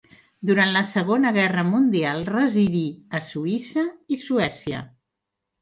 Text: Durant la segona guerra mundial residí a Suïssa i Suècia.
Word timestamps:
Durant 0.49 0.71
la 0.75 0.81
segona 0.93 1.33
guerra 1.35 1.65
mundial 1.67 2.25
residí 2.31 2.83
a 3.21 3.21
Suïssa 3.29 3.85
i 4.17 4.21
Suècia. 4.27 4.83